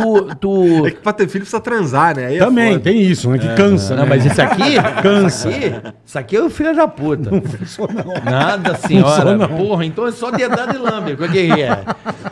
tu. 0.00 0.34
tu... 0.36 0.86
É 0.88 0.90
que 0.90 0.98
pra 1.00 1.12
ter 1.12 1.28
filho 1.28 1.42
precisa 1.44 1.60
transar, 1.60 2.16
né? 2.16 2.26
Aí 2.26 2.36
é 2.36 2.38
Também, 2.38 2.72
foda. 2.72 2.84
tem 2.84 3.00
isso, 3.02 3.30
né? 3.30 3.38
Que 3.38 3.48
cansa. 3.54 3.94
Não, 3.96 4.02
né? 4.04 4.08
mas 4.08 4.24
esse 4.26 4.40
aqui. 4.40 4.74
Cansa. 5.02 5.48
Isso 5.50 5.58
aqui, 5.58 5.82
isso 6.06 6.18
aqui 6.18 6.36
é 6.36 6.42
o 6.42 6.50
filho 6.50 6.74
da 6.74 6.86
puta. 6.88 7.30
Não, 7.30 7.38
não. 7.40 8.24
Nada, 8.30 8.74
senhora. 8.76 9.22
sou, 9.22 9.36
não. 9.36 9.48
Porra, 9.48 9.84
então 9.84 10.06
é 10.06 10.12
só 10.12 10.30
dedada 10.30 10.74
e 10.74 10.78
lambe. 10.78 11.12
O 11.12 11.16
que 11.28 11.50
é? 11.52 11.84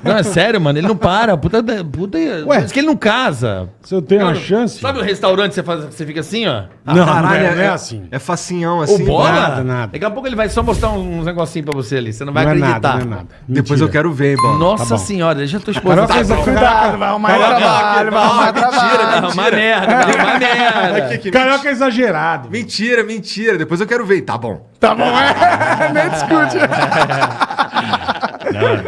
Não, 0.02 0.16
é 0.16 0.22
sério, 0.22 0.60
mano. 0.60 0.78
Ele 0.78 0.86
não 0.88 0.96
para. 0.96 1.36
Puta. 1.36 1.62
puta 1.84 2.18
Ué. 2.18 2.60
Diz 2.62 2.72
que 2.72 2.80
ele 2.80 2.86
não 2.86 2.96
casa. 2.96 3.68
Se 3.82 3.94
eu 3.94 4.02
tenho 4.02 4.22
uma 4.22 4.32
Não, 4.32 4.40
chance. 4.40 4.80
Sabe 4.80 4.98
o 4.98 5.02
restaurante 5.02 5.50
que 5.50 5.54
você, 5.56 5.62
faz, 5.62 5.84
você 5.84 6.06
fica 6.06 6.20
assim, 6.20 6.46
ó? 6.46 6.64
Não, 6.84 6.94
não, 6.94 7.04
Caralho, 7.06 7.46
é, 7.46 7.54
não 7.54 7.62
é 7.62 7.68
assim. 7.68 8.04
É 8.10 8.18
facinhão 8.18 8.78
O 8.78 8.82
assim. 8.82 9.04
bola? 9.04 9.30
nada, 9.32 9.64
nada. 9.64 9.92
Daqui 9.92 10.04
a 10.04 10.10
pouco 10.10 10.26
ele 10.28 10.36
vai 10.36 10.48
só 10.48 10.62
mostrar 10.62 10.90
uns 10.90 11.24
negocinhos 11.24 11.66
pra 11.66 11.74
você 11.74 11.96
ali. 11.96 12.12
Você 12.12 12.24
não 12.24 12.32
vai 12.32 12.44
não 12.44 12.52
é 12.52 12.54
acreditar. 12.56 12.80
nada, 12.94 13.04
não 13.04 13.12
é 13.12 13.16
nada. 13.16 13.28
Depois 13.48 13.80
eu 13.80 13.86
Mentira. 13.86 13.92
quero 14.02 14.12
ver, 14.12 14.36
bola. 14.36 14.58
Nossa 14.58 14.86
Tá 14.86 14.98
senhora, 14.98 15.34
deixa 15.38 15.56
a 15.56 15.60
tua 15.60 15.70
esposa. 15.72 16.06
Caraca, 16.06 16.24
Tá 16.26 16.34
bom. 16.34 16.42
Cuidado, 16.44 16.98
vai 16.98 17.08
arrumar 17.08 17.28
trabalho, 17.56 18.10
vai 18.10 18.22
arrumar 18.22 18.52
trabalho. 18.52 19.00
Arrumar 19.26 19.50
merda, 19.52 19.86
vai 19.86 20.02
arrumar 20.02 20.38
merda. 20.38 21.18
Que- 21.18 21.30
Carioca 21.30 21.68
é 21.68 21.72
exagerado. 21.72 22.50
Mentira, 22.50 23.02
mentira. 23.04 23.56
Depois 23.58 23.80
eu 23.80 23.86
quero 23.86 24.04
ver. 24.06 24.22
Tá 24.22 24.36
bom. 24.38 24.66
Tá 24.80 24.94
bom, 24.94 25.04
é? 25.04 25.92
Nem 25.92 26.08
discute. 26.10 26.56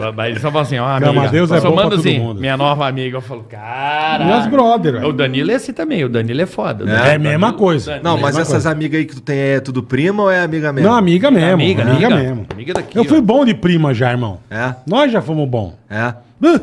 Não, 0.00 0.12
mas 0.12 0.30
ele 0.30 0.40
só 0.40 0.50
fala 0.50 0.62
assim, 0.62 0.78
ó, 0.78 0.86
amiga. 0.88 1.06
Não, 1.06 1.14
mas 1.14 1.30
Deus 1.30 1.50
é 1.50 1.60
bom 1.60 1.72
pra 1.74 1.82
todo 1.84 1.94
assim, 1.96 2.18
mundo. 2.18 2.40
minha 2.40 2.56
nova 2.56 2.86
amiga. 2.86 3.16
Eu 3.16 3.20
falo, 3.20 3.44
cara. 3.44 4.24
Minhas 4.24 4.46
brother, 4.46 5.04
O. 5.04 5.12
Danilo 5.12 5.50
é 5.50 5.54
assim 5.54 5.72
também, 5.72 6.04
o 6.04 6.08
Danilo 6.08 6.40
é 6.40 6.46
foda. 6.46 6.84
É, 6.84 6.86
Danilo- 6.86 7.06
É 7.08 7.14
a 7.14 7.18
mesma 7.18 7.52
coisa. 7.52 8.00
Não, 8.02 8.14
mas 8.16 8.36
Mesma 8.36 8.42
essas 8.42 8.66
amigas 8.66 9.00
aí 9.00 9.04
que 9.06 9.14
tu 9.16 9.20
tem 9.20 9.36
é 9.38 9.60
tudo 9.60 9.82
prima 9.82 10.22
ou 10.24 10.30
é 10.30 10.40
amiga 10.42 10.72
mesmo? 10.72 10.88
Não, 10.88 10.96
amiga 10.96 11.30
mesmo. 11.30 11.54
Amiga, 11.54 11.82
Amiga, 11.82 12.06
amiga. 12.06 12.22
mesmo. 12.22 12.46
Amiga 12.52 12.74
daqui, 12.74 12.96
Eu 12.96 13.04
fui 13.04 13.18
ó. 13.18 13.20
bom 13.22 13.44
de 13.44 13.54
prima 13.54 13.92
já, 13.92 14.10
irmão. 14.10 14.38
É? 14.50 14.74
Nós 14.86 15.10
já 15.10 15.20
fomos 15.20 15.48
bom. 15.48 15.74
É. 15.90 16.14
Uh, 16.40 16.60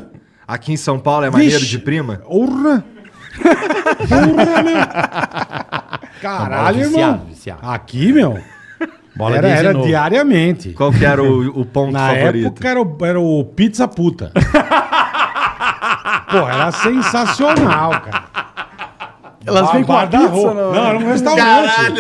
Aqui 0.48 0.74
em 0.74 0.78
São 0.78 1.00
Paulo 1.00 1.26
é 1.26 1.30
maneiro 1.32 1.60
Vixe. 1.60 1.72
de 1.72 1.80
prima? 1.80 2.18
Porra! 2.18 2.84
Porra, 4.08 4.64
meu! 4.64 4.76
Caralho, 6.22 6.78
Viciado, 6.78 7.00
irmão. 7.14 7.26
viciado. 7.28 7.60
Aqui, 7.70 8.14
meu, 8.14 8.40
Bola 9.16 9.38
era, 9.38 9.48
era 9.50 9.74
diariamente. 9.74 10.70
Qual 10.74 10.92
que 10.92 11.06
era 11.06 11.22
o, 11.24 11.62
o 11.62 11.66
ponto 11.66 11.92
Na 11.92 12.10
favorito? 12.10 12.48
época 12.48 12.70
era 12.70 12.82
o, 12.82 12.98
era 13.06 13.20
o 13.20 13.44
pizza 13.46 13.88
puta. 13.88 14.32
Pô, 16.32 16.38
era 16.50 16.72
sensacional, 16.72 18.02
cara. 18.02 18.24
Elas 19.46 19.72
vêm 19.72 19.84
com 19.84 19.94
a 19.94 20.08
pizza, 20.08 20.28
não? 20.28 20.72
Não, 20.72 20.88
era 20.88 20.98
um 20.98 21.08
restaurante. 21.08 21.94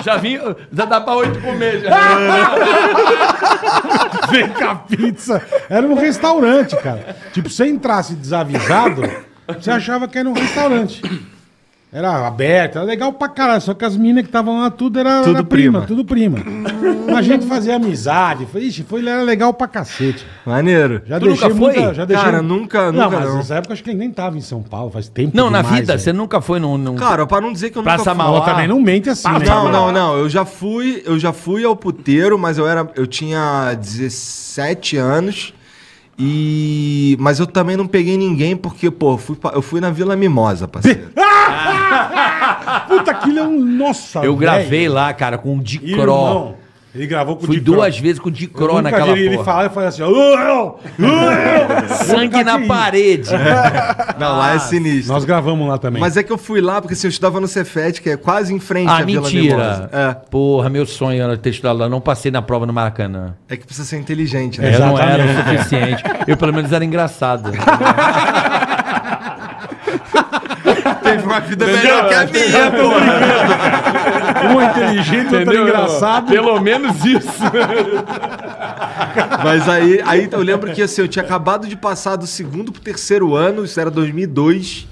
Já 0.04 0.16
vim, 0.16 0.38
já 0.72 0.84
dá 0.86 1.00
pra 1.00 1.14
oito 1.14 1.40
comer. 1.42 1.82
Já. 1.82 1.90
Vem 4.30 4.48
com 4.48 4.64
a 4.64 4.74
pizza. 4.76 5.42
Era 5.68 5.86
um 5.86 5.94
restaurante, 5.94 6.74
cara. 6.76 7.16
Tipo, 7.32 7.50
você 7.50 7.66
entrasse 7.66 8.14
desavisado, 8.14 9.02
você 9.46 9.70
achava 9.70 10.08
que 10.08 10.18
era 10.18 10.28
um 10.28 10.32
restaurante. 10.32 11.02
Era 11.92 12.24
aberto, 12.24 12.76
era 12.76 12.84
legal 12.84 13.12
pra 13.12 13.26
caralho. 13.28 13.60
Só 13.60 13.74
que 13.74 13.84
as 13.84 13.96
minas 13.96 14.22
que 14.22 14.28
estavam 14.28 14.60
lá, 14.60 14.70
tudo 14.70 15.00
era, 15.00 15.22
Tudo 15.22 15.38
era 15.38 15.42
prima, 15.44 15.80
prima. 15.82 15.86
tudo 15.88 16.04
prima. 16.04 16.38
A 17.16 17.20
gente 17.20 17.44
fazia 17.46 17.74
amizade. 17.74 18.46
Foi, 18.46 18.62
ixi, 18.62 18.84
foi 18.84 19.04
era 19.04 19.22
legal 19.22 19.52
pra 19.52 19.66
cacete. 19.66 20.24
Maneiro. 20.46 21.02
Já 21.04 21.18
Tu 21.18 21.26
nunca 21.26 21.50
foi? 21.50 21.74
já 21.94 22.04
deixei... 22.04 22.24
Cara, 22.24 22.40
nunca, 22.40 22.92
Não, 22.92 23.04
nunca 23.06 23.18
mas 23.18 23.28
não. 23.28 23.36
nessa 23.38 23.54
época 23.56 23.74
acho 23.74 23.82
que 23.82 23.90
ele 23.90 23.98
nem 23.98 24.10
tava 24.12 24.38
em 24.38 24.40
São 24.40 24.62
Paulo, 24.62 24.92
faz 24.92 25.08
tempo 25.08 25.36
Não, 25.36 25.50
na 25.50 25.62
demais, 25.62 25.80
vida, 25.80 25.92
velho. 25.94 25.98
você 26.04 26.12
nunca 26.12 26.40
foi 26.40 26.60
num. 26.60 26.78
num... 26.78 26.94
Cara, 26.94 27.26
pra 27.26 27.40
não 27.40 27.52
dizer 27.52 27.70
que 27.70 27.78
eu 27.78 27.82
Praça 27.82 28.10
nunca 28.14 28.22
fui. 28.24 28.32
Mauá. 28.34 28.44
Também 28.46 28.68
não 28.68 28.80
mente 28.80 29.10
assim, 29.10 29.28
né? 29.28 29.40
Não, 29.44 29.72
não, 29.72 29.90
não. 29.90 30.16
Eu 30.16 30.28
já 30.28 30.44
fui, 30.44 31.02
eu 31.04 31.18
já 31.18 31.32
fui 31.32 31.64
ao 31.64 31.74
puteiro, 31.74 32.38
mas 32.38 32.56
eu 32.56 32.68
era, 32.68 32.88
eu 32.94 33.04
tinha 33.06 33.74
17 33.74 34.96
anos. 34.96 35.52
E 36.22 37.16
mas 37.18 37.40
eu 37.40 37.46
também 37.46 37.78
não 37.78 37.86
peguei 37.86 38.16
ninguém 38.18 38.54
porque, 38.54 38.90
pô, 38.90 39.12
eu 39.14 39.18
fui, 39.18 39.36
eu 39.54 39.62
fui 39.62 39.80
na 39.80 39.90
Vila 39.90 40.14
Mimosa, 40.14 40.68
parceiro. 40.68 41.08
Puta, 42.88 43.10
aquilo 43.10 43.38
é 43.38 43.42
um... 43.42 43.58
Nossa, 43.64 44.18
Eu 44.20 44.36
velho. 44.36 44.36
gravei 44.36 44.88
lá, 44.88 45.12
cara, 45.12 45.38
com 45.38 45.56
o 45.56 45.62
Dicró. 45.62 46.54
Ele 46.92 47.06
gravou 47.06 47.36
com 47.36 47.44
o 47.44 47.46
Fui 47.46 47.60
Dicró. 47.60 47.74
duas 47.76 47.96
vezes 48.00 48.18
com 48.18 48.28
o 48.28 48.32
Dicró 48.32 48.82
naquela 48.82 49.14
vi 49.14 49.20
ele 49.20 49.36
porra. 49.36 49.44
falar 49.44 49.66
e 49.66 49.68
falar 49.68 49.86
assim, 49.86 50.02
ó, 50.02 50.08
"Uau, 50.10 50.34
uau". 50.36 50.80
Sangue 52.04 52.42
na 52.42 52.58
parede. 52.66 53.30
Não, 54.18 54.36
lá 54.36 54.56
é 54.56 54.58
sinistro. 54.58 55.12
Nós 55.12 55.24
gravamos 55.24 55.68
lá 55.68 55.78
também. 55.78 56.00
Mas 56.00 56.16
é 56.16 56.24
que 56.24 56.32
eu 56.32 56.36
fui 56.38 56.60
lá 56.60 56.80
porque 56.80 56.94
assim, 56.94 57.06
eu 57.06 57.10
estudava 57.10 57.38
no 57.40 57.46
Cefet, 57.46 58.02
que 58.02 58.10
é 58.10 58.16
quase 58.16 58.52
em 58.52 58.58
frente 58.58 58.88
Ah, 58.90 58.96
à 58.98 59.02
Vila 59.04 59.22
mentira. 59.22 59.56
Mimosa. 59.56 59.90
É. 59.92 60.14
Porra, 60.28 60.68
meu 60.68 60.84
sonho 60.84 61.22
era 61.22 61.36
ter 61.36 61.50
estudado 61.50 61.78
lá. 61.78 61.88
Não 61.88 62.00
passei 62.00 62.32
na 62.32 62.42
prova 62.42 62.66
no 62.66 62.72
Maracanã. 62.72 63.34
É 63.48 63.56
que 63.56 63.64
precisa 63.64 63.86
ser 63.86 63.96
inteligente, 63.98 64.58
É, 64.60 64.64
né? 64.64 64.74
eu 64.74 64.80
não 64.80 64.98
era 64.98 65.22
o 65.24 65.36
suficiente. 65.58 66.02
Eu, 66.26 66.36
pelo 66.36 66.52
menos, 66.52 66.72
era 66.72 66.84
engraçado. 66.84 67.52
Uma 71.30 71.40
vida 71.40 71.66
melhor 71.66 72.08
que 72.08 72.14
a 72.14 72.26
minha, 72.26 72.70
pô. 72.72 72.88
Um 74.48 74.60
é 74.60 74.66
inteligente, 74.66 75.34
outro 75.34 75.56
engraçado. 75.56 76.26
Pelo 76.26 76.60
menos 76.60 77.04
isso. 77.04 77.42
Mas 79.44 79.68
aí, 79.68 80.00
aí 80.04 80.28
eu 80.30 80.42
lembro 80.42 80.72
que 80.72 80.82
assim, 80.82 81.02
eu 81.02 81.08
tinha 81.08 81.24
acabado 81.24 81.68
de 81.68 81.76
passar 81.76 82.16
do 82.16 82.26
segundo 82.26 82.72
pro 82.72 82.80
terceiro 82.80 83.34
ano, 83.34 83.64
isso 83.64 83.78
era 83.80 83.90
2002. 83.90 84.88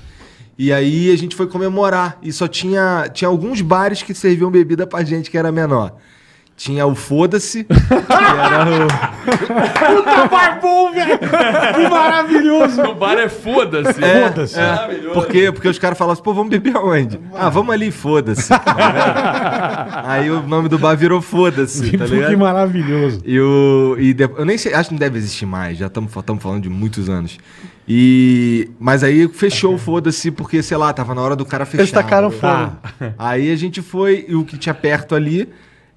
E 0.56 0.72
aí 0.72 1.10
a 1.10 1.16
gente 1.16 1.36
foi 1.36 1.46
comemorar. 1.46 2.18
E 2.22 2.32
só 2.32 2.48
tinha, 2.48 3.08
tinha 3.12 3.28
alguns 3.28 3.60
bares 3.60 4.02
que 4.02 4.14
serviam 4.14 4.50
bebida 4.50 4.86
pra 4.86 5.04
gente 5.04 5.30
que 5.30 5.38
era 5.38 5.52
menor. 5.52 5.92
Tinha 6.58 6.84
o 6.86 6.94
Foda-se, 6.96 7.62
que 7.62 7.72
era 7.72 8.64
o. 8.68 8.88
Puta 10.02 10.26
barbom, 10.26 10.92
velho! 10.92 11.18
Que 11.18 11.88
maravilhoso! 11.88 12.82
No 12.82 12.94
bar 12.96 13.16
é 13.16 13.28
foda-se. 13.28 14.02
É, 14.02 14.28
Foda-se. 14.28 14.58
é. 14.58 15.10
Por 15.14 15.28
quê? 15.28 15.52
Porque 15.52 15.68
os 15.68 15.78
caras 15.78 15.96
falavam 15.96 16.14
assim, 16.14 16.22
pô, 16.22 16.34
vamos 16.34 16.50
beber 16.50 16.74
aonde? 16.76 17.20
Ah, 17.32 17.48
vamos 17.48 17.72
ali, 17.72 17.92
foda-se. 17.92 18.48
Tá 18.48 20.02
aí 20.04 20.28
o 20.32 20.42
nome 20.42 20.68
do 20.68 20.80
bar 20.80 20.96
virou 20.96 21.22
Foda-se, 21.22 21.96
tá 21.96 22.04
que 22.06 22.10
ligado? 22.14 22.36
maravilhoso. 22.38 23.20
E, 23.24 23.38
o, 23.38 23.94
e 23.96 24.12
de- 24.12 24.24
eu 24.24 24.44
nem 24.44 24.58
sei, 24.58 24.74
acho 24.74 24.88
que 24.88 24.94
não 24.94 24.98
deve 24.98 25.16
existir 25.16 25.46
mais, 25.46 25.78
já 25.78 25.86
estamos 25.86 26.10
falando 26.40 26.62
de 26.62 26.68
muitos 26.68 27.08
anos. 27.08 27.38
E, 27.86 28.68
mas 28.80 29.04
aí 29.04 29.28
fechou, 29.28 29.78
foda-se, 29.78 30.32
porque, 30.32 30.60
sei 30.60 30.76
lá, 30.76 30.92
tava 30.92 31.14
na 31.14 31.22
hora 31.22 31.36
do 31.36 31.44
cara 31.44 31.64
fechar. 31.64 31.82
Eles 31.82 31.92
tacaram 31.92 32.30
né? 32.30 32.34
fogo. 32.34 33.12
Aí 33.16 33.52
a 33.52 33.56
gente 33.56 33.80
foi, 33.80 34.26
e 34.28 34.34
o 34.34 34.44
que 34.44 34.58
tinha 34.58 34.74
perto 34.74 35.14
ali 35.14 35.48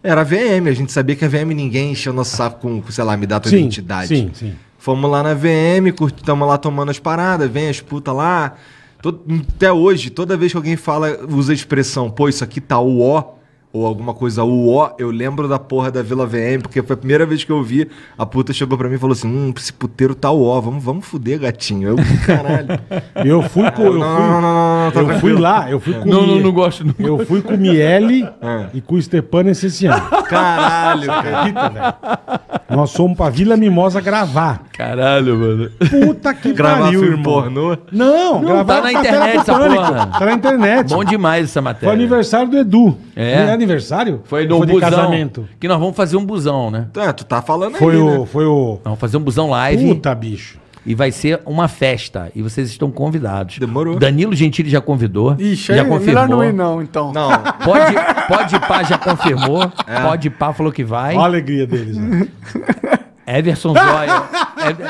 era 0.04 0.22
a 0.22 0.24
VM. 0.24 0.68
A 0.68 0.74
gente 0.74 0.92
sabia 0.92 1.16
que 1.16 1.24
a 1.26 1.28
VM 1.30 1.54
ninguém 1.54 1.92
encheu 1.92 2.12
nosso 2.14 2.36
saco 2.36 2.60
com, 2.62 2.82
com, 2.82 2.92
sei 2.92 3.04
lá, 3.04 3.16
me 3.18 3.26
dá 3.28 3.40
tua 3.40 3.50
Sim, 3.50 3.60
identidade. 3.60 4.08
sim, 4.08 4.32
sim. 4.34 4.54
Fomos 4.78 5.10
lá 5.12 5.22
na 5.22 5.34
VM, 5.36 5.88
estamos 6.08 6.48
lá 6.48 6.58
tomando 6.58 6.90
as 6.90 6.98
paradas, 7.00 7.50
vem 7.50 7.70
as 7.70 7.80
putas 7.80 8.16
lá. 8.16 8.56
Todo- 9.02 9.22
até 9.56 9.72
hoje, 9.72 10.10
toda 10.10 10.36
vez 10.38 10.52
que 10.52 10.58
alguém 10.58 10.76
fala, 10.76 11.20
usa 11.30 11.52
a 11.52 11.56
expressão, 11.56 12.10
pô, 12.10 12.28
isso 12.30 12.44
aqui 12.44 12.60
tá 12.62 12.80
o 12.80 13.02
ó, 13.02 13.34
ou 13.74 13.86
alguma 13.86 14.14
coisa 14.14 14.44
o 14.44 14.74
ó, 14.74 14.92
eu 14.98 15.10
lembro 15.10 15.48
da 15.48 15.58
porra 15.58 15.90
da 15.90 16.02
Vila 16.02 16.26
VM, 16.26 16.62
porque 16.62 16.82
foi 16.82 16.94
a 16.94 16.98
primeira 16.98 17.26
vez 17.26 17.44
que 17.44 17.52
eu 17.52 17.64
vi, 17.64 17.90
a 18.18 18.26
puta 18.26 18.52
chegou 18.52 18.78
pra 18.78 18.90
mim 18.90 18.96
e 18.96 18.98
falou 18.98 19.14
assim, 19.14 19.28
hum, 19.28 19.54
esse 19.56 19.72
puteiro 19.72 20.14
tá 20.14 20.30
o 20.30 20.44
ó, 20.44 20.60
vamos, 20.60 20.84
vamos 20.84 21.06
fuder, 21.06 21.40
gatinho. 21.40 21.90
Eu, 21.90 21.96
caralho. 22.26 22.68
Eu 23.26 23.42
fui 23.44 23.70
com. 23.72 23.84
Eu 23.84 23.94
não, 23.94 24.16
fui, 24.16 24.26
não, 24.26 24.42
não, 24.42 24.42
não, 24.42 24.86
não, 24.86 24.92
tá 24.92 25.02
eu 25.02 25.20
fui 25.20 25.34
lá, 25.34 25.70
eu 25.70 25.80
fui 25.80 25.94
com. 25.94 26.10
Não, 26.10 26.26
não, 26.26 26.40
não 26.40 26.52
gosto. 26.52 26.84
Não. 26.86 26.94
Eu 27.00 27.26
fui 27.26 27.42
com 27.42 27.54
o 27.54 27.58
Miele 27.58 28.28
Ah. 28.42 28.70
e 28.74 28.82
com 28.82 28.96
o 28.96 29.02
Stepan 29.02 29.48
Essenciano. 29.50 30.02
Caralho, 30.28 31.08
cara. 31.08 31.40
Acredita, 31.40 31.70
velho? 31.70 32.42
Nós 32.76 32.94
fomos 32.94 33.18
pra 33.18 33.30
Vila 33.30 33.56
Mimosa 33.58 34.00
gravar. 34.02 34.64
Caralho, 34.74 35.38
mano. 35.38 35.70
Puta 35.90 36.34
que 36.34 36.54
Gravar 36.54 36.84
pariu, 36.86 37.00
filme 37.00 37.16
irmão. 37.18 37.24
pornô? 37.24 37.78
Não, 37.92 38.42
gravar 38.42 38.76
tá 38.76 38.82
na 38.82 38.92
internet 38.94 39.38
essa 39.38 39.54
porra. 39.60 40.08
Tá 40.08 40.26
na 40.26 40.34
internet. 40.34 40.90
Bom 40.90 41.04
demais 41.04 41.46
essa 41.46 41.62
matéria. 41.62 41.88
Foi 41.90 41.94
aniversário 41.96 42.50
do 42.50 42.58
Edu. 42.58 42.98
É? 43.16 43.44
Não 43.44 43.50
é 43.50 43.54
aniversário? 43.54 44.22
Foi 44.26 44.46
no 44.48 44.66
de 44.66 44.72
busão. 44.74 44.90
casamento. 44.90 45.48
Que 45.60 45.68
nós 45.68 45.80
vamos 45.80 45.96
fazer 45.96 46.18
um 46.18 46.26
busão, 46.26 46.72
né? 46.72 46.88
É, 46.98 47.12
tu 47.12 47.26
tá 47.26 47.42
falando 47.42 47.76
Foi 47.78 47.94
aí, 47.96 48.00
o, 48.02 48.20
né? 48.22 48.26
foi 48.26 48.46
o. 48.46 48.74
Nós 48.76 48.84
vamos 48.86 49.00
fazer 49.00 49.18
um 49.18 49.22
busão 49.22 49.50
live. 49.50 49.88
Puta, 49.96 50.14
bicho. 50.16 50.61
E 50.86 50.96
vai 50.96 51.12
ser 51.12 51.40
uma 51.46 51.68
festa. 51.68 52.32
E 52.36 52.42
vocês 52.42 52.70
estão 52.70 52.92
convidados. 52.92 53.60
Demorou. 53.60 54.00
Danilo 54.00 54.36
Gentili 54.36 54.70
já 54.70 54.82
convidou. 54.82 55.36
Ixi, 55.38 55.76
já 55.76 55.84
aí, 55.84 56.00
melhor 56.00 56.28
não 56.28 56.44
ir 56.44 56.54
não, 56.54 56.82
então. 56.82 57.14
Não, 57.14 57.30
Pode, 57.64 57.96
pode 58.28 58.60
pá 58.68 58.84
já 58.84 58.98
confirmou. 58.98 59.62
É. 59.86 60.02
Pode 60.02 60.30
pá 60.32 60.54
falou 60.54 60.72
que 60.72 60.84
vai. 60.84 61.14
Olha 61.16 61.22
a 61.22 61.26
alegria 61.26 61.68
deles. 61.68 61.98
né? 61.98 62.28
Everson 63.28 63.74
Zóia. 63.74 64.24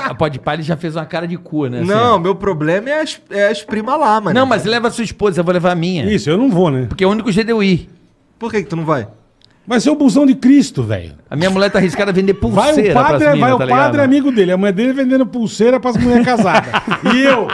É, 0.10 0.14
pode 0.14 0.40
pá 0.40 0.54
ele 0.54 0.64
já 0.64 0.76
fez 0.76 0.96
uma 0.96 1.06
cara 1.06 1.28
de 1.28 1.38
cu, 1.38 1.68
né? 1.68 1.80
assim. 1.80 1.88
não, 1.88 2.20
meu 2.20 2.36
problema 2.36 2.90
é 2.90 3.02
as, 3.02 3.22
é 3.30 3.48
as 3.48 3.62
primas 3.62 4.00
lá, 4.00 4.20
mano. 4.20 4.38
Não, 4.40 4.46
mas 4.46 4.66
leva 4.66 4.88
a 4.88 4.92
sua 4.92 5.04
esposa, 5.04 5.42
eu 5.42 5.44
vou 5.44 5.54
levar 5.54 5.72
a 5.72 5.76
minha. 5.76 6.06
Isso, 6.06 6.30
eu 6.30 6.38
não 6.38 6.50
vou, 6.50 6.72
né? 6.72 6.86
Porque 6.88 7.04
é 7.04 7.08
o 7.08 7.10
único 7.12 7.32
jeito 7.32 7.48
de 7.48 7.54
eu 7.54 7.62
ir. 7.62 7.90
Por 8.40 8.52
que 8.52 8.64
que 8.64 8.70
tu 8.70 8.76
não 8.76 8.86
vai? 8.86 9.08
Vai 9.68 9.80
ser 9.80 9.90
o 9.92 9.96
busão 9.96 10.26
de 10.26 10.36
Cristo, 10.36 10.82
velho. 10.84 11.14
A 11.32 11.36
minha 11.38 11.50
mulher 11.50 11.72
tá 11.72 11.80
arriscada 11.80 12.12
a 12.12 12.14
vender 12.14 12.34
Vai 12.34 12.42
pulseira 12.42 12.92
o 12.92 12.94
padre, 12.94 13.18
pras 13.20 13.24
vai 13.24 13.34
minas, 13.36 13.54
o 13.54 13.58
tá 13.58 13.68
padre 13.68 13.92
ligado? 13.92 14.00
amigo 14.02 14.32
dele, 14.34 14.52
a 14.52 14.58
mulher 14.58 14.74
dele 14.74 14.92
vendendo 14.92 15.26
pulseira 15.26 15.80
pras 15.80 15.96
mulheres 15.96 16.26
casadas. 16.26 16.74
e 17.16 17.22
eu, 17.24 17.48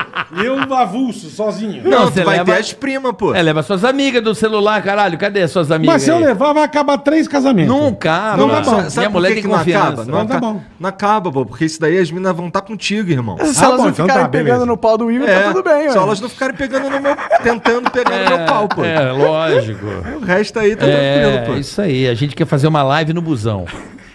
eu 0.43 0.73
avulso, 0.73 1.29
sozinho. 1.29 1.83
Não, 1.83 1.91
Não, 1.91 2.07
tu 2.07 2.13
você 2.13 2.23
vai 2.23 2.37
leva- 2.39 2.53
ter 2.53 2.59
as 2.59 2.73
primas, 2.73 3.13
pô. 3.15 3.35
É, 3.35 3.41
leva 3.43 3.61
suas 3.61 3.85
amigas 3.85 4.23
do 4.23 4.33
celular, 4.33 4.81
caralho. 4.81 5.15
Cadê 5.19 5.47
suas 5.47 5.69
amigas? 5.71 5.93
Mas 5.93 6.01
se 6.01 6.09
eu 6.09 6.17
aí? 6.17 6.23
levar, 6.25 6.53
vai 6.53 6.63
acabar 6.63 6.97
três 6.97 7.27
casamentos. 7.27 7.71
Nunca, 7.71 8.35
Não, 8.35 8.47
mano. 8.47 8.65
tá 8.65 8.71
bom. 8.71 8.81
Minha 8.81 8.89
por 9.03 9.11
mulher 9.11 9.27
que 9.29 9.33
tem 9.35 9.43
que 9.43 9.47
não 9.47 9.57
confiança. 9.59 9.87
acaba? 9.89 10.05
Não, 10.05 10.13
Então 10.23 10.25
tá 10.27 10.37
aca- 10.37 10.47
bom. 10.47 10.61
não 10.79 10.89
acaba, 10.89 11.31
pô, 11.31 11.45
porque 11.45 11.65
isso 11.65 11.79
daí 11.79 11.99
as 11.99 12.09
minas 12.09 12.35
vão 12.35 12.47
estar 12.47 12.61
contigo, 12.61 13.11
irmão. 13.11 13.37
Se 13.37 13.63
Ah, 13.63 13.67
elas 13.67 13.77
bom, 13.77 13.83
não 13.83 13.89
então 13.91 14.05
ficarem 14.07 14.23
tá, 14.23 14.27
beleza. 14.27 14.53
pegando 14.53 14.65
no 14.65 14.77
pau 14.77 14.97
do 14.97 15.11
Igor, 15.11 15.29
É, 15.29 15.39
tá 15.39 15.47
tudo 15.53 15.63
bem, 15.63 15.89
só 15.91 15.99
ué. 15.99 16.03
elas 16.05 16.19
não 16.19 16.29
ficarem 16.29 16.55
pegando 16.55 16.89
no 16.89 16.99
meu. 16.99 17.15
tentando 17.43 17.91
pegar 17.91 18.23
no 18.23 18.37
meu 18.37 18.45
pau, 18.47 18.67
pô. 18.67 18.83
É, 18.83 19.11
lógico. 19.11 19.85
O 20.19 20.25
resto 20.25 20.57
aí 20.57 20.75
tá 20.75 20.87
É, 20.87 21.19
tranquilo, 21.35 21.45
pô. 21.53 21.59
isso 21.59 21.79
aí. 21.79 22.07
A 22.07 22.15
gente 22.15 22.35
quer 22.35 22.45
fazer 22.47 22.67
uma 22.67 22.81
live 22.81 23.13
no 23.13 23.21
busão. 23.21 23.66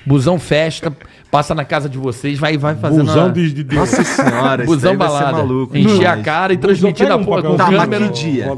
Busão 0.05 0.37
festa, 0.37 0.93
passa 1.31 1.55
na 1.55 1.65
casa 1.65 1.89
de 1.89 1.97
vocês, 1.97 2.37
vai, 2.37 2.57
vai 2.59 2.75
fazendo. 2.75 3.05
Busão 3.05 3.27
uma- 3.27 3.33
de, 3.33 3.53
de 3.53 3.63
Deus. 3.63 3.81
Nossa 3.89 4.03
senhora, 4.03 4.65
busão 4.65 4.97
vai 4.97 5.07
balada. 5.07 5.33
maluco. 5.33 5.77
Encher 5.79 6.07
a 6.09 6.17
cara 6.17 6.53
e 6.53 6.57
Busão, 6.57 6.69
transmitir 6.71 7.09
na 7.09 7.15
um 7.15 7.25
porra 7.25 7.43
com 7.45 7.55
Tá, 7.57 7.71
mas 7.71 7.81
câmera. 7.83 8.09
que 8.09 8.13
dia? 8.13 8.49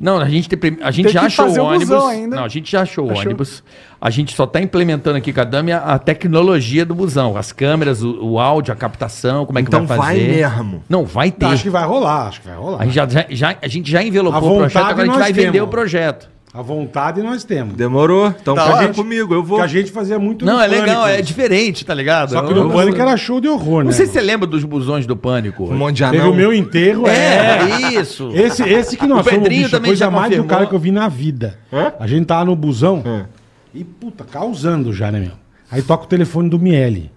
Não, 0.00 0.18
a 0.18 0.28
gente, 0.28 0.48
tem, 0.48 0.76
a 0.82 0.90
gente 0.90 1.04
Tem 1.04 1.12
já 1.12 1.22
achou 1.22 1.46
o 1.46 1.56
o 1.56 1.64
ônibus. 1.66 2.04
ainda. 2.04 2.34
Não, 2.34 2.44
a 2.44 2.48
gente 2.48 2.72
já 2.72 2.82
achou 2.82 3.06
o 3.06 3.10
Achou. 3.12 3.22
ônibus. 3.26 3.62
A 4.00 4.10
gente 4.10 4.34
só 4.34 4.44
tá 4.44 4.60
implementando 4.60 5.16
aqui 5.16 5.32
com 5.32 5.40
a 5.40 5.44
Dami 5.44 5.70
a, 5.70 5.78
a 5.78 5.98
tecnologia 6.00 6.84
do 6.84 6.96
busão. 6.96 7.36
As 7.36 7.52
câmeras, 7.52 8.02
o, 8.02 8.18
o 8.20 8.40
áudio, 8.40 8.72
a 8.72 8.76
captação, 8.76 9.46
como 9.46 9.56
é 9.60 9.62
que 9.62 9.68
Então 9.68 9.86
vai 9.86 9.98
vai 9.98 10.16
fazer. 10.18 10.28
mesmo. 10.32 10.82
Não, 10.88 11.04
vai 11.06 11.30
ter. 11.30 11.46
Acho 11.46 11.62
que 11.62 11.70
vai 11.70 11.84
rolar, 11.86 12.26
acho 12.26 12.40
que 12.40 12.48
vai 12.48 12.56
rolar. 12.56 12.82
A 12.82 12.84
gente 12.84 12.94
já, 12.94 13.06
já, 13.08 13.24
já- 13.30 13.56
a 13.62 13.68
gente 13.68 13.88
já 13.88 14.00
A 14.00 14.04
envelopou 14.04 14.54
o 14.54 14.58
projeto, 14.58 14.82
agora 14.84 15.02
a 15.02 15.06
gente 15.06 15.18
vai 15.18 15.32
vender 15.32 15.52
temos. 15.52 15.68
o 15.68 15.70
projeto. 15.70 16.28
A 16.52 16.62
vontade 16.62 17.22
nós 17.22 17.44
temos. 17.44 17.74
Demorou? 17.74 18.28
Então 18.28 18.54
Tá 18.54 18.64
ótimo. 18.76 18.94
comigo, 18.94 19.34
eu 19.34 19.42
vou. 19.44 19.58
Que 19.58 19.64
a 19.64 19.66
gente 19.66 19.90
fazia 19.92 20.18
muito 20.18 20.46
Não, 20.46 20.54
no 20.56 20.60
é 20.62 20.66
legal, 20.66 21.02
Pânico. 21.02 21.08
é 21.18 21.22
diferente, 21.22 21.84
tá 21.84 21.92
ligado? 21.94 22.30
Só 22.30 22.42
que 22.42 22.52
Eu- 22.52 22.64
no 22.64 22.72
Pânico 22.72 22.98
era 23.00 23.14
show 23.18 23.38
de 23.40 23.48
horror, 23.48 23.80
né? 23.80 23.84
Não 23.86 23.92
sei 23.92 24.06
se 24.06 24.12
você 24.12 24.20
lembra 24.22 24.46
dos 24.46 24.64
busões 24.64 25.06
do 25.06 25.14
Pânico. 25.14 25.64
Um 25.64 25.76
monte 25.76 25.96
de 25.96 26.04
Teve 26.04 26.16
anão. 26.18 26.30
o 26.32 26.34
meu 26.34 26.52
enterro, 26.52 27.06
é. 27.06 27.58
É, 27.94 28.00
isso. 28.00 28.30
Esse, 28.34 28.62
esse 28.62 28.96
que 28.96 29.06
nós 29.06 29.26
O 29.26 29.28
Pedrinho 29.30 29.62
bicho, 29.64 29.70
também 29.70 29.90
coisa 29.90 30.00
já 30.06 30.10
mais 30.10 30.22
do 30.30 30.36
confirmou. 30.36 30.48
cara 30.48 30.66
que 30.66 30.74
eu 30.74 30.78
vi 30.78 30.90
na 30.90 31.06
vida. 31.08 31.58
Hã? 31.72 31.92
A 32.00 32.06
gente 32.06 32.24
tava 32.24 32.46
no 32.46 32.56
busão 32.56 33.02
Hã? 33.06 33.26
e, 33.74 33.84
puta, 33.84 34.24
causando 34.24 34.90
já, 34.92 35.12
né, 35.12 35.20
meu? 35.20 35.32
Aí 35.70 35.82
toca 35.82 36.04
o 36.04 36.08
telefone 36.08 36.48
do 36.48 36.58
Miele. 36.58 37.12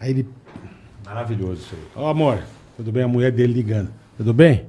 Aí 0.00 0.10
ele... 0.10 0.26
Maravilhoso 1.04 1.60
isso 1.60 1.74
aí. 1.74 2.02
Ó, 2.04 2.08
amor, 2.08 2.38
tudo 2.76 2.90
bem? 2.90 3.02
A 3.02 3.08
mulher 3.08 3.30
dele 3.30 3.52
ligando. 3.52 3.90
Tudo 4.16 4.32
bem? 4.32 4.64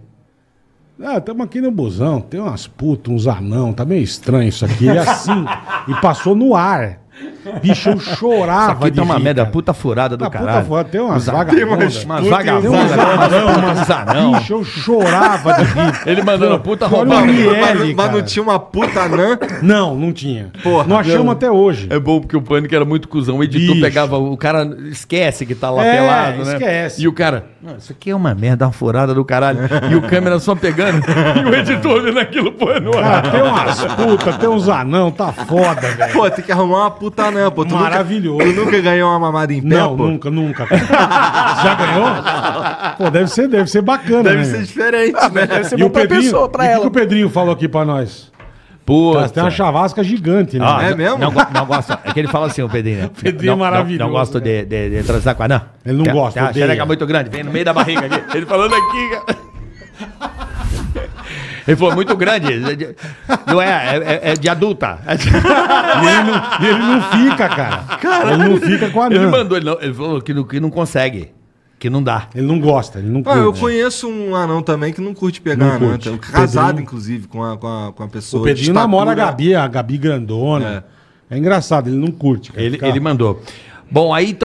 Ah, 0.99 1.17
estamos 1.17 1.45
aqui 1.45 1.61
no 1.61 1.69
busão, 1.69 2.19
tem 2.19 2.39
umas 2.39 2.65
putas, 2.65 3.13
uns 3.13 3.27
anão, 3.27 3.71
tá 3.71 3.85
meio 3.85 4.01
estranho 4.01 4.49
isso 4.49 4.65
aqui. 4.65 4.85
E 4.85 4.97
assim, 4.97 5.45
e 5.87 5.93
passou 6.01 6.35
no 6.35 6.55
ar. 6.55 6.99
Bicho, 7.61 7.89
eu 7.89 7.99
chorava 7.99 8.73
Isso 8.73 8.85
aqui 8.87 8.95
tá 8.97 9.03
uma 9.03 9.19
merda, 9.19 9.45
puta 9.45 9.73
furada 9.73 10.15
do 10.17 10.25
puta 10.25 10.37
caralho. 10.37 10.65
foda, 10.65 10.89
tem 10.89 11.01
umas 11.01 11.25
vagabundas. 11.25 12.03
umas 12.03 12.21
Tem 12.21 12.29
vagabundas, 12.29 12.91
umas 12.91 13.89
anão. 13.91 14.31
Bicho, 14.33 14.53
eu 14.53 14.63
chorava 14.63 15.53
de 15.53 15.63
rir. 15.63 16.01
Ele 16.05 16.21
mandando 16.23 16.59
puta. 16.59 16.87
Miele, 16.87 17.59
Mas, 17.61 17.93
mas 17.95 18.11
não 18.11 18.21
tinha 18.21 18.43
uma 18.43 18.59
puta 18.59 19.01
anã. 19.01 19.37
Não, 19.61 19.95
não 19.95 20.11
tinha. 20.11 20.51
Porra. 20.63 20.85
não 20.87 20.97
achamos 20.97 21.31
até 21.31 21.49
hoje. 21.51 21.87
É 21.89 21.99
bom 21.99 22.19
porque 22.19 22.35
o 22.35 22.41
pânico 22.41 22.73
era 22.73 22.85
muito 22.85 23.07
cuzão. 23.07 23.37
O 23.37 23.43
editor 23.43 23.75
Bicho. 23.75 23.81
pegava. 23.85 24.17
O 24.17 24.37
cara 24.37 24.63
esquece 24.89 25.45
que 25.45 25.55
tá 25.55 25.69
lá 25.69 25.85
É, 25.85 25.97
pelado, 25.97 26.45
né? 26.45 26.53
esquece. 26.53 27.01
E 27.01 27.07
o 27.07 27.13
cara. 27.13 27.45
Não, 27.61 27.77
isso 27.77 27.91
aqui 27.91 28.09
é 28.09 28.15
uma 28.15 28.33
merda, 28.33 28.65
uma 28.65 28.71
furada 28.71 29.13
do 29.13 29.23
caralho. 29.25 29.59
e 29.91 29.95
o 29.95 30.01
câmera 30.01 30.39
só 30.39 30.55
pegando. 30.55 31.03
e 31.37 31.43
o 31.49 31.55
editor 31.55 31.97
olhando 32.01 32.19
aquilo, 32.19 32.51
pô, 32.51 32.69
ar. 32.69 32.81
Cara, 32.81 33.31
tem 33.31 33.41
umas 33.41 33.85
putas, 33.95 34.37
tem 34.37 34.49
uns 34.49 34.69
anão, 34.69 35.11
tá 35.11 35.31
foda, 35.31 35.81
velho. 35.81 36.13
Pô, 36.13 36.29
tem 36.29 36.43
que 36.43 36.51
arrumar 36.51 36.77
uma 36.81 36.91
puta 36.91 37.23
anã, 37.23 37.36
pô. 37.51 37.65
Tu 37.65 37.75
Maravilhoso. 37.75 38.37
Nunca, 38.39 38.53
tu 38.53 38.65
nunca 38.65 38.81
ganhou 38.81 39.09
uma 39.09 39.19
mamada 39.19 39.53
em 39.53 39.61
pé, 39.61 39.67
Não, 39.75 39.95
pô? 39.97 40.03
nunca, 40.07 40.29
nunca. 40.29 40.65
Já 40.67 41.75
ganhou? 41.75 42.07
Pô, 42.97 43.09
deve 43.09 43.27
ser, 43.29 43.47
deve 43.47 43.69
ser 43.69 43.81
bacana, 43.81 44.23
Deve 44.23 44.37
né? 44.37 44.43
ser 44.45 44.63
diferente, 44.63 45.13
né? 45.33 45.47
Deve 45.47 45.63
ser 45.65 45.79
E 45.79 45.83
o 45.83 45.85
bom 45.87 45.91
pra 45.91 46.01
Pedrinho, 46.01 46.23
pessoa, 46.23 46.49
pra 46.49 46.63
e 46.63 46.67
o 46.67 46.69
que 46.69 46.73
ela. 46.73 46.81
que 46.81 46.87
o 46.87 46.91
Pedrinho 46.91 47.29
falou 47.29 47.53
aqui 47.53 47.67
pra 47.67 47.85
nós? 47.85 48.31
Pô, 48.85 49.15
tem 49.33 49.43
uma 49.43 49.51
chavasca 49.51 50.01
gigante, 50.01 50.57
né? 50.57 50.65
Ah, 50.65 50.81
É 50.81 50.89
não- 50.91 50.97
mesmo? 50.97 51.17
Não, 51.17 51.31
não 51.53 51.65
gosta. 51.65 51.99
É 52.05 52.11
que 52.13 52.19
ele 52.21 52.29
fala 52.29 52.47
assim, 52.47 52.61
o 52.61 52.69
Pedrinho. 52.69 53.01
né? 53.01 53.09
Pedrinho 53.21 53.49
é 53.51 53.53
não, 53.53 53.59
maravilhoso, 53.59 53.99
Não, 53.99 54.07
não 54.07 54.13
gosto 54.13 54.39
de, 54.39 54.63
de, 54.63 54.89
de 54.89 55.03
transar 55.03 55.35
com 55.35 55.43
a 55.43 55.45
Anã. 55.45 55.61
Ele 55.85 55.97
não 55.97 56.05
Tem- 56.05 56.13
gosta, 56.13 56.33
Tem 56.39 56.43
uma 56.43 56.53
xereca 56.53 56.85
muito 56.85 57.05
grande, 57.05 57.29
vem 57.29 57.43
no 57.43 57.51
meio 57.51 57.65
da 57.65 57.73
barriga 57.73 58.05
aqui. 58.05 58.37
Ele 58.37 58.45
falando 58.45 58.73
aqui, 58.73 59.09
cara. 59.09 60.36
Ele 61.67 61.75
falou, 61.75 61.95
muito 61.95 62.15
grande. 62.15 62.47
Não 63.47 63.61
é, 63.61 63.67
é, 63.97 63.97
é- 63.97 64.31
é 64.31 64.33
de 64.35 64.47
adulta. 64.49 64.99
E 65.07 66.07
ele 66.07 66.23
não, 66.23 66.41
e 66.61 66.65
ele 66.67 66.79
não 66.79 67.01
fica, 67.29 67.49
cara. 67.49 67.83
Ele 68.33 68.49
não 68.49 68.57
fica 68.61 68.89
com 68.89 69.01
a 69.01 69.07
Ele 69.07 69.17
anã. 69.19 69.29
mandou, 69.31 69.57
ele, 69.57 69.65
não, 69.65 69.77
ele 69.81 69.93
falou 69.93 70.21
que 70.21 70.33
não, 70.33 70.43
que 70.43 70.59
não 70.59 70.69
consegue. 70.69 71.31
Que 71.79 71.89
não 71.89 72.01
dá. 72.01 72.27
Ele 72.33 72.45
não 72.47 72.59
gosta, 72.59 72.99
ele 72.99 73.07
não 73.09 73.21
Ah, 73.25 73.35
eu 73.37 73.53
conheço 73.53 74.07
um 74.09 74.35
anão 74.35 74.61
também 74.63 74.91
que 74.93 74.99
não 75.01 75.13
curte 75.13 75.39
pegar 75.41 75.65
Não 75.65 75.75
anã. 75.75 75.89
curte. 75.89 76.09
tá? 76.09 76.17
Casado, 76.31 76.65
Pedrinho. 76.67 76.83
inclusive, 76.83 77.27
com 77.27 77.43
a, 77.43 77.57
com 77.57 77.67
a, 77.67 77.93
com 77.93 78.03
a 78.03 78.07
pessoa. 78.07 78.41
O 78.41 78.45
Pedrinho 78.45 78.73
namora 78.73 79.11
a 79.11 79.13
estatura. 79.13 79.31
Gabi, 79.31 79.55
a 79.55 79.67
Gabi 79.67 79.97
grandona. 79.97 80.83
É. 81.29 81.37
engraçado, 81.37 81.87
ele 81.89 81.97
não 81.97 82.11
curte. 82.11 82.51
cara. 82.51 82.63
Ele, 82.63 82.75
Fica- 82.75 82.87
ele 82.87 82.99
mandou. 82.99 83.41
Bom, 83.89 84.13
aí 84.13 84.37